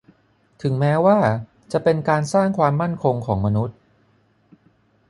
[0.61, 1.19] ถึงแม้ว่า
[1.71, 3.77] จะเป็นการสร้างความมั่นคงของมนุษย์